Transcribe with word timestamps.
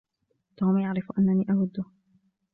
توم 0.57 0.77
يعرف 0.77 1.11
أنني 1.19 1.45
أوده. 1.49 1.83